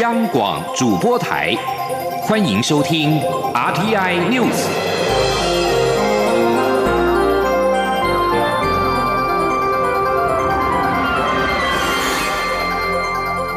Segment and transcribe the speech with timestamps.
[0.00, 1.54] 央广主播台，
[2.22, 3.20] 欢迎收听
[3.54, 4.66] RTI News。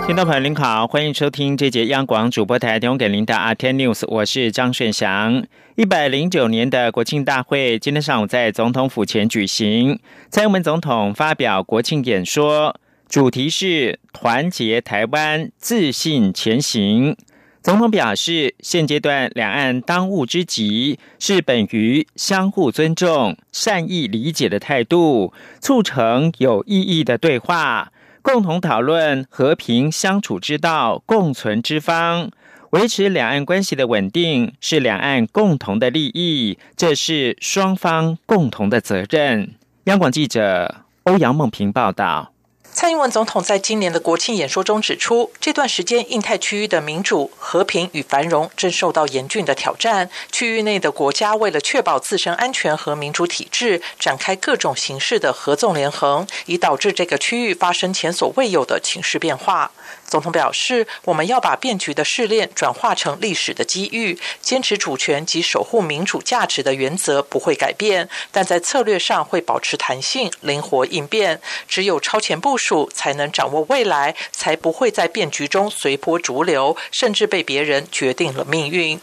[0.06, 5.44] 听众朋友您好，欢迎收听这节央广主播台提供给您的 RTI News，我是张顺祥。
[5.76, 10.00] 一百零九年的国庆大会今天上午在总统府前举行，
[10.30, 12.76] 蔡英文总统发表国庆演说。
[13.10, 17.16] 主题是团结台湾，自信前行。
[17.64, 27.92] 总统表示，现阶段两岸当务之急是本于相互尊重、善意理解的态度，促成有意义的对话，
[28.22, 32.30] 共同讨论和平相处之道、共存之方。
[32.72, 39.52] 维持两岸关系的稳定是两岸共同的利益，这是双方共同的责任。
[39.86, 42.34] 央广记者欧阳梦平报道。
[42.78, 50.12] 蔡英文总统在今年的国庆演说中指出，这段时间印太区域的民主、和平与繁荣正受到严峻的挑战。
[50.32, 59.72] 区域内的国家为了确保自身安全和民主体制，展开各种形式的合纵连横，以导致这个区域发生前所未有的情势变化。
[60.08, 71.42] 总统表示，我们要把变局的试炼转化成历史的机遇，坚持主权及守护民主价值的原则不会改变，但在策略上会保持弹性、灵活应变。
[71.68, 79.00] 只有超前部署，才能掌握未来，才不会在变局中随波逐流，甚至被别人决定了命运。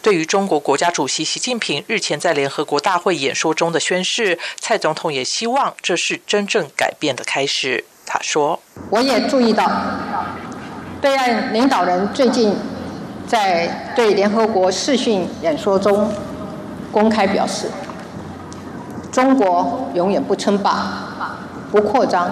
[0.00, 7.84] 对于中国国家主席习近平日前在联合国大会演说中的宣誓，蔡总统也希望这是真正改变的开始。
[8.06, 9.64] 他说：“我也注意到，
[11.04, 12.56] 对岸领导人最近
[13.26, 16.08] 在对联合国视讯演说中
[16.90, 17.66] 公开表示，
[19.12, 21.10] 中国永远不称霸、
[21.70, 22.30] 不扩张、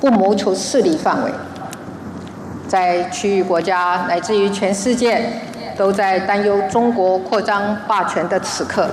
[0.00, 1.32] 不谋求势力范围。
[2.68, 5.28] 在区域国家乃至于全世界
[5.76, 8.88] 都在担忧中国扩张霸权的此刻，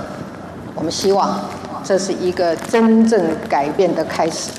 [0.74, 1.38] 我们希望
[1.84, 4.50] 这是一个真正改变的开始。”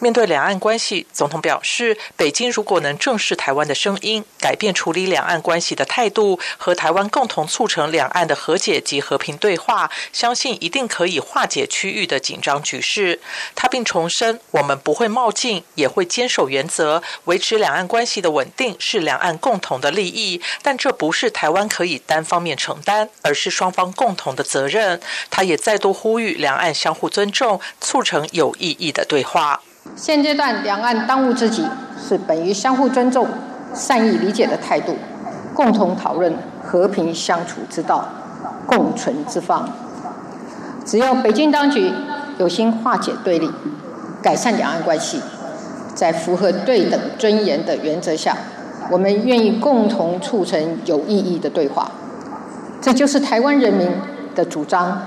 [0.00, 13.20] 面对两岸关系，总统表示，北京如果能正视台湾的声音，改变处理两岸关系的态度，和台湾共同促成两岸的和解及和平对话，相信一定可以化解区域的紧张局势。
[13.54, 24.98] 他并重申，我们不会冒进，也会坚守原则，维持两岸关系的稳定是两岸共同的利益，但这不是台湾可以单方面承担，而是双方共同的责任。
[25.30, 29.60] 他也再度呼吁两岸相互尊重，促成有意义的对话。
[29.96, 31.64] 现阶段，两岸当务之急
[31.98, 33.26] 是本于相互尊重、
[33.74, 34.94] 善意理解的态度，
[35.54, 38.08] 共同讨论和平相处之道、
[38.66, 39.68] 共存之方。
[40.84, 41.92] 只要北京当局
[42.38, 43.50] 有心化解对立、
[44.22, 45.20] 改善两岸关系，
[45.94, 48.36] 在符合对等尊严的原则下，
[48.90, 51.90] 我们愿意共同促成有意义的对话。
[52.80, 53.88] 这就是台湾人民
[54.34, 55.00] 的主张，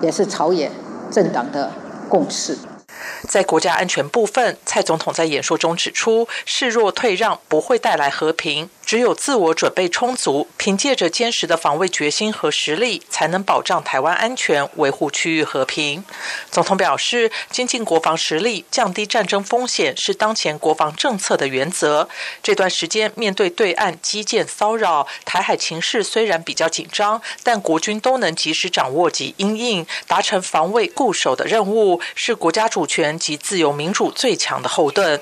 [0.00, 0.70] 也是朝野
[1.10, 1.70] 政党的
[2.08, 2.56] 共识。
[3.28, 8.70] 在国家安全部分，蔡总统在演说中指出，示弱退让不会带来和平。
[8.88, 16.02] 只有自我准备充足，凭借着坚实的防卫决心和实力，才能保障台湾安全，维护区域和平。
[16.50, 22.08] 总统表示，精进国防实力，降低战争风险，是当前国防政策的原则。
[22.42, 35.20] 这段时间，面对对岸基建骚扰，台海情势虽然比较紧张，但国军都能及时掌握及应应，达成防卫固守的任务，是国家主权及自由民主最强的后盾。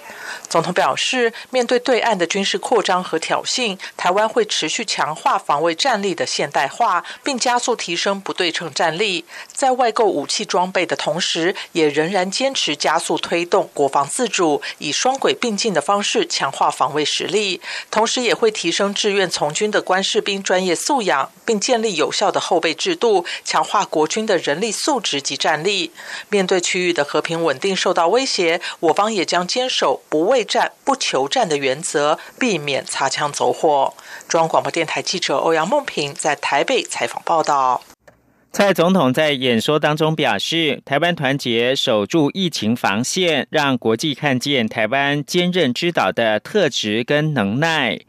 [0.48, 3.55] 总统表示，面对对岸的军事扩张和挑衅，
[3.96, 9.24] 台湾会持续强化防卫战力的现代化，并加速提升不对称战力。
[9.52, 17.60] 在外购武器装备的同时，也仍然坚持加速推动国防自主，以双轨并进的方式强化防卫实力。
[17.90, 25.92] 同时，也会提升志愿从军的官士兵专业素养，并建立有效的后备制度，强化国军的人力素质及战力。
[26.28, 33.45] 面对区域的和平稳定受到威胁，我方也将坚守不畏战、不求战的原则，避免擦枪走。
[33.46, 33.94] 收获。
[34.26, 37.80] 中央广播电台记者欧阳梦平在台北采访报道。
[38.53, 48.00] 蔡总统在演说当中表示，台湾团结守住疫情防线，让国际看见台湾坚韧之岛的特质跟能耐。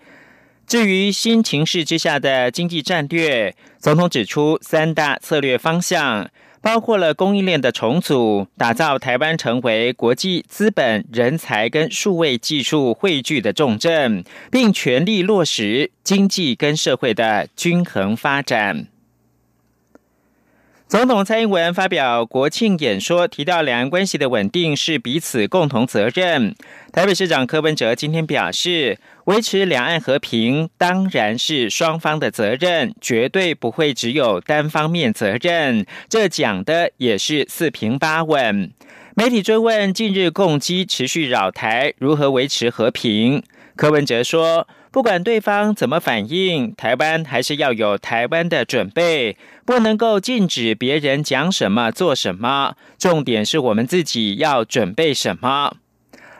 [0.65, 6.27] 至于新情势之下的经济战略，总统指出三大策略方向。
[6.61, 18.87] 包括了供应链的重组，打造台湾成为国际资本、人才跟数位技术汇聚的重镇，并全力落实经济跟社会的均衡发展。
[20.87, 26.55] 总统蔡英文发表国庆演说，提到两岸关系的稳定是彼此共同责任。
[26.93, 35.85] 台北市长柯文哲今天表示，维持两岸和平当然是双方的责任，绝对不会只有单方面责任。
[36.07, 38.71] 这讲的也是四平八稳。
[39.13, 43.43] 媒体追问近日共机持续扰台，如何维持和平？
[43.75, 44.65] 柯文哲说。
[44.91, 52.75] 不管对方怎么反应，台湾还是要有台湾的准备，不能够禁止别人讲什么做什么。
[52.97, 55.75] 重点是我们自己要准备什么。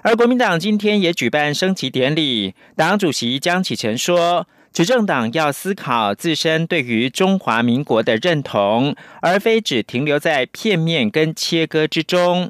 [0.02, 12.50] 而国民党今天也举办升旗典礼，党主席江启臣说，执政党要思考自身对于中华民国的认同，而非只停留在片面跟切割之中。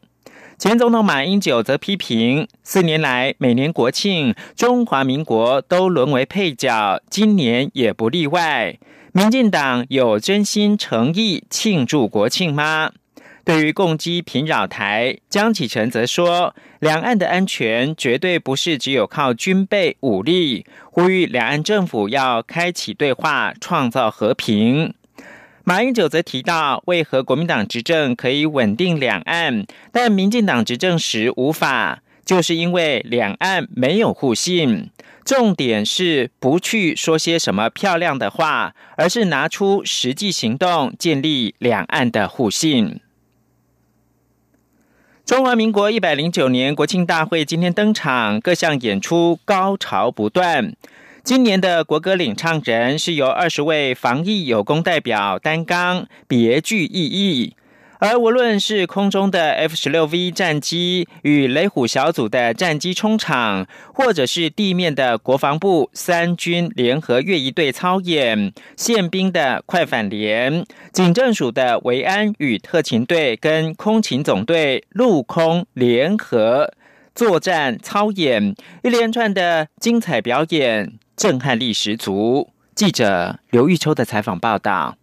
[0.58, 8.76] 前总统马英九则批评，四年来每年国庆，中华民国都沦为配角，今年也不例外。
[9.12, 12.90] 民进党有真心诚意庆祝国庆吗？
[13.46, 24.96] 对于共机频扰台，江启臣则说，两岸的安全绝对不是只有靠军备武力，呼吁两岸政府要开启对话，创造和平。
[25.68, 34.90] 马英九则提到，为何国民党执政可以稳定两岸，但民进党执政时无法，就是因为两岸没有互信。
[35.26, 43.02] 重点是不去说些什么漂亮的话，而是拿出实际行动，建立两岸的互信。
[45.26, 50.74] 中华民国一百零九年国庆大会今天登场，各项演出高潮不断。
[51.28, 57.54] 今年的国歌领唱人是由二十位防疫有功代表担纲，别具意义。
[58.00, 76.72] 而无论是空中的 F 十六 V 战机与雷虎小组的战机冲场，或者是地面的国防部三军联合越一队操演，宪兵的快反连，警政署的维安与特勤队跟空勤总队陆空联合
[77.14, 80.94] 作战操演，一连串的精彩表演。
[81.18, 82.54] 震撼力十足。
[82.76, 84.96] 记者刘玉秋的采访报道。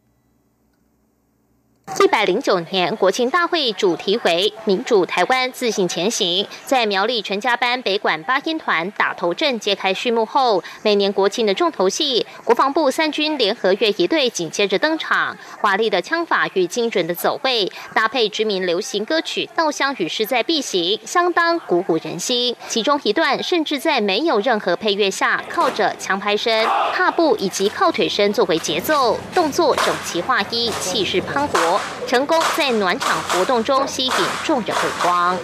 [2.00, 6.46] 一百零九年国庆大会主题为“民主台湾自信前行”。
[6.64, 15.36] 在苗栗全家班北管八音团打头阵揭开序幕后，每年国庆的重头戏——国防部三军联合乐仪队紧接着登场。
[15.60, 22.56] 华丽的枪法与精准的走位，搭配知名流行歌曲《稻香与势在必行》，相当鼓舞人心。
[22.66, 31.73] 其中一段甚至在没有任何配乐下，靠着枪拍声、踏步以及靠腿声作为节奏，动作整齐划一，气势磅礴。
[32.06, 34.12] 成功在暖场活动中吸引
[34.44, 35.38] 众人目光。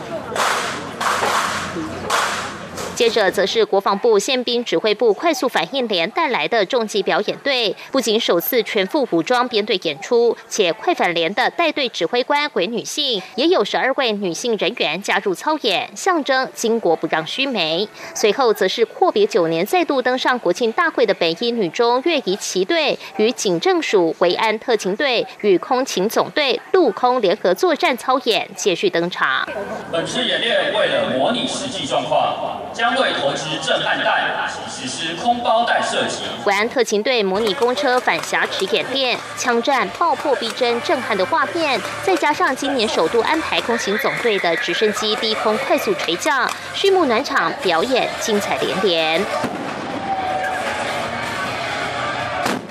[3.01, 17.89] 接着则是国防部宪兵指挥部快速反应连带来的重机表演队，不仅首次全副武装编队演出，且快反连的带队指挥官为女性，也有十二位女性人员加入操演，象征巾帼不让须眉。
[18.15, 29.49] 随后则是阔别九年再度登上国庆大会的北一女中越仪旗队与警政署维安特勤队与空勤总队陆空联合作战操演接续登场。
[29.91, 36.23] 本次演练为了模拟实际状况，将对投掷震撼弹，实施空包弹射击。
[36.45, 49.60] 维安特勤队模拟公车反挟持演练，枪战爆破逼真，震撼的画面，再加上今年首度安排空勤总队的直升机低空快速垂降，序幕暖场表演精彩连连。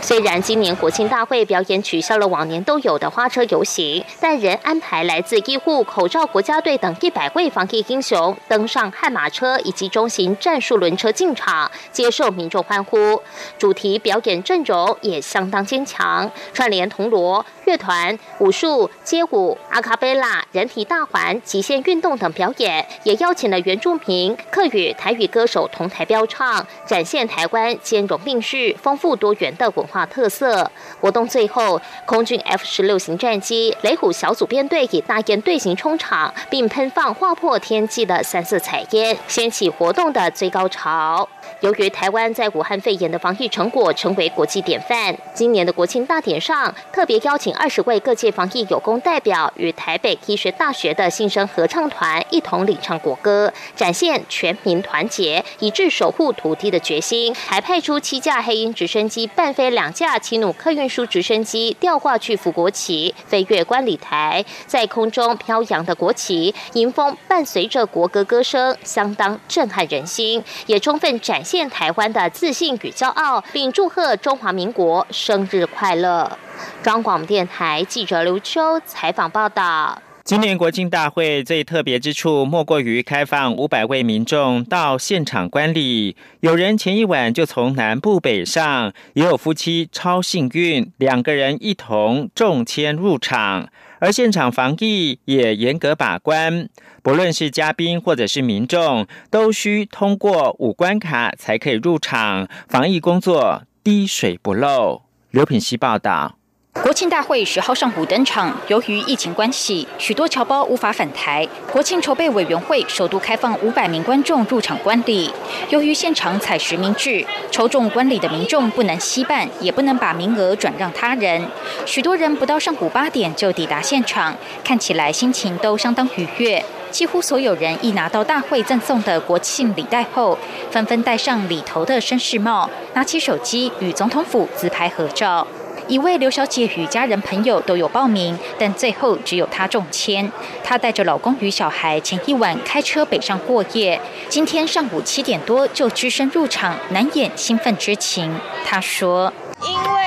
[0.09, 13.21] 虽然今年国庆大会表演取消了往年都有的花车游行，但仍安排来自医护、口罩国家队等一百位防疫英雄登上悍马车以及中型战术轮车进场，接受民众欢呼。
[13.59, 17.45] 主题表演阵容也相当坚强，串联铜锣。
[17.69, 30.71] 乐团、武术、街舞、阿卡贝拉、人体大环、极限运动等表演，也邀请了原住民、客语、台语歌手同台飙唱，展现台湾兼容并蓄、丰富多元的文化特色。
[30.99, 41.29] 活动最后，空军 F 十六型战机雷虎小组编队以大雁队形冲场，并喷放划破天际的三色彩烟，掀起活动的最高潮。
[41.61, 57.35] 由于台湾在武汉肺炎的防疫成果成为国际典范，今年的国庆大典上特别邀请二十位各界防疫有功代表与台北医学大学的新生合唱团一同领唱国歌，展现全民团结、一致守护土地的决心。
[57.35, 71.43] 还派出七架黑鹰直升机伴飞两架奇努客运输直升机，吊挂去副国旗，飞越观礼台，在空中飘扬的国旗迎风伴随着国歌歌声，相当震撼人心，也充分展。
[71.43, 76.37] 现台湾的自信与骄傲，并祝贺中华民国生日快乐。
[76.81, 80.01] 中广电台记者刘秋采访报道。
[80.25, 86.15] 今年国庆大会最特别之处，莫过于开放五百位民众到现场观礼。
[86.41, 93.69] 有人前一晚就从南部北上，也有夫妻超幸运，两个人一同中签入场。
[93.97, 96.69] 而现场防疫也严格把关，
[97.01, 102.47] 不论是嘉宾或者是民众，都需通过五关卡才可以入场。
[102.67, 105.01] 防疫工作滴水不漏。
[105.31, 106.38] 刘品希报道。
[106.81, 111.45] 国庆大会十号上午登场，由于疫情关系，许多侨胞无法返台。
[111.71, 115.29] 国庆筹备委员会首度开放五百名观众入场观礼。
[115.69, 121.45] 由于现场采实名制，抽中观礼的民众不能稀办，也不能把名额转让他人。
[121.85, 126.63] 许多人不到上午八点就抵达现场，看起来心情都相当愉悦。
[126.89, 130.39] 几乎所有人一拿到大会赠送的国庆礼袋后，
[130.71, 135.45] 纷纷戴上礼头的绅士帽，拿起手机与总统府自拍合照。
[135.89, 140.31] 一位刘小姐与家人朋友都有报名，但最后只有她中签。
[140.63, 148.39] 她带着老公与小孩前一晚开车北上过夜，今天上午七点多就只身入场，难掩兴奋之情。
[148.63, 149.33] 她说
[149.67, 149.98] ：“因为。”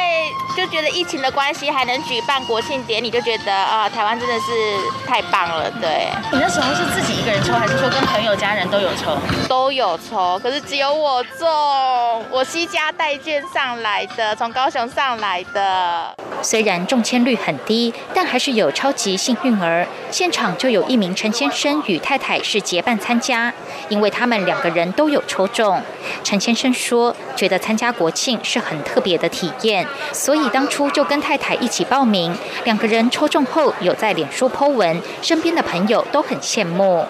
[0.57, 4.47] 就觉得疫情的关系还能举办国庆典礼，就觉得啊，台湾真的是
[5.07, 5.71] 太棒了。
[5.81, 9.17] 对你那时候是自己一个人抽，还是说跟朋友家人都有抽？
[9.49, 11.49] 都有抽，可是只有我中，
[12.31, 16.15] 我西家带件上来的，从高雄上来的。
[16.43, 19.87] 虽然中签率很低，但还是有超级幸运儿。
[20.13, 23.53] 现场就有一名陈先生与太太是结伴参加，
[23.89, 25.83] 因为他们两个人都有抽中。
[26.23, 30.43] 陈先生说，觉得参加国庆是很特别的体验，所以。
[30.53, 37.07] 当初就跟太太一起报名，两个人抽中后有在脸书 po 文，身边的朋友都很羡慕。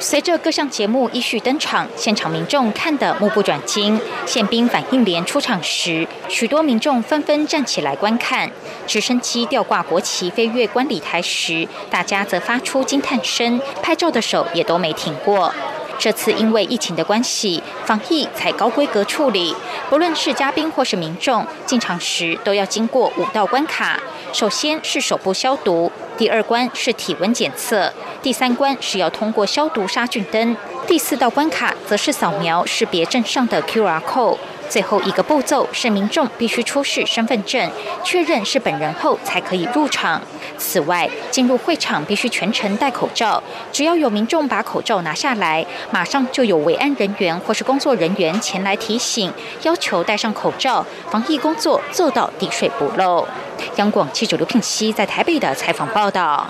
[0.00, 4.00] 随着各项节目依序登场，现场民众看得目不转睛。
[4.24, 8.48] 宪兵反应连出场时，许多民众纷纷站起来观看。
[8.86, 15.52] 直升机吊挂国旗飞越观礼台时，大家则发出惊叹声，拍照的手也都没停过。
[15.98, 19.52] 这次因为疫情的关系，防疫才高规格处理。
[19.90, 23.98] 不论是嘉宾或是民众进场时，都要经过五道关卡。
[24.32, 30.56] 首先是手部消毒，第二关是体温检测，第三关是要通过消毒杀菌灯，
[30.86, 34.36] 第四道关卡则是扫描识别证上的 QR code。
[34.68, 37.70] 最后一个步骤是民众必须出示身份证，
[38.04, 40.20] 确认是本人后才可以入场。
[40.58, 49.32] 此外，进入会场必须全程戴口罩，只要有民众把口罩拿下来，马上就有维安人员或是工作人员前来提醒，
[49.62, 53.26] 要求戴上口罩，防疫工作做到滴水不漏。
[53.76, 56.46] 央广记者刘品熙在台北的采访报道。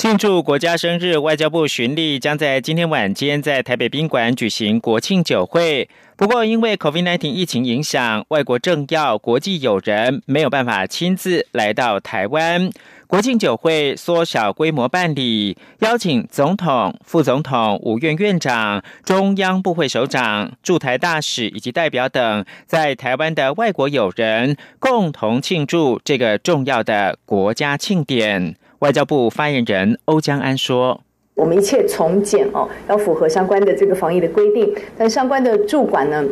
[0.00, 5.86] 庆祝国家生日，外交部巡例将在今天晚间在台北宾馆举行国庆酒会。
[6.16, 12.70] 不过，因为 COVID-19 疫情影响，外国政要、国际友人没有办法亲自来到台湾。
[13.06, 28.56] 国庆酒会缩小规模办理，邀请总统、副总统、五院院长、中央部会首长、驻台大使以及代表等在台湾的外国友人，共同庆祝这个重要的国家庆典。
[28.80, 31.02] 外交部发言人欧江安说
[31.36, 34.74] ：“我们一切从简哦，要符合相关的这个防疫的规定。
[34.96, 36.24] 但相关的驻馆呢，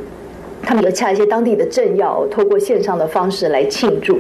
[0.63, 4.19] 他们有洽一些当地的政要，透过线上的方式来庆祝。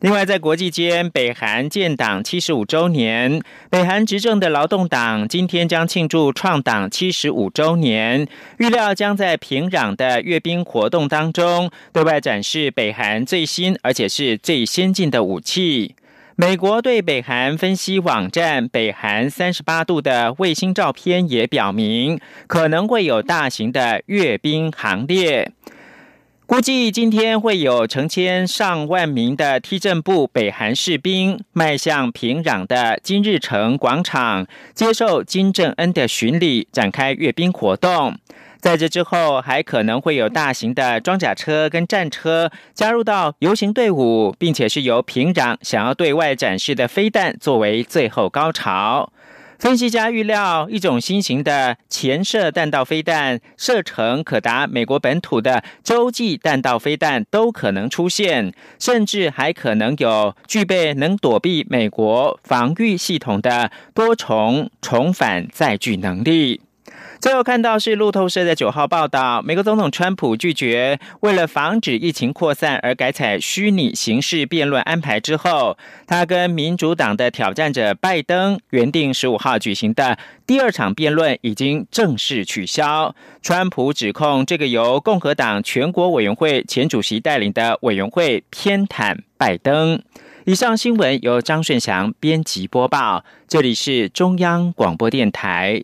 [0.00, 8.26] 另外，在国际间，北韩建党七十五周年，北韩执政的劳动党今天将庆祝创党七十五周年，
[8.58, 15.94] 预料将在平壤的阅兵活动当中，对外展示北韩最新而且是最先进的武器。”
[16.36, 25.52] 美国对北韩分析网站北韩三十八度的卫星照片也表明，可能会有大型的阅兵行列。
[26.44, 38.18] 估计今天会有成千上万名的踢正部北韩士兵迈向平壤的金日成广场，接受金正恩的巡礼，展开阅兵活动。
[38.64, 49.12] 在这之后，还可能会有大型的装甲车跟战车加入到游行队伍，并且是由平壤想要对外展示的飞弹作为最后高潮。
[49.58, 66.62] 分析家预料，一种新型的潜射弹道飞弹，射程可达美国本土的洲际弹道飞弹都可能出现，甚至还可能有具备能躲避美国防御系统的多重重返载具能力。
[67.24, 83.16] 最后看到是路透社的九号报道，美国总统川普拒绝为了防止疫情扩散而改采虚拟形式辩论安排之后，他跟民主党的挑战者拜登原定十五号举行的第二场辩论已经正式取消。
[83.40, 89.98] 川普指控这个由共和党全国委员会前主席带领的委员会偏袒拜登。
[90.46, 95.72] 以上新闻由张顺祥编辑播报，这里是中央广播电台